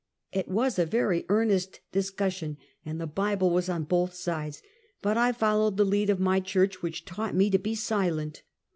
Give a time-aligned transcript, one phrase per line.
[0.31, 4.63] It was a very earnest discussion, and the Bible was on both sides;
[5.03, 8.41] but I folio vv'ed the lead of my church, which taught me to be silent.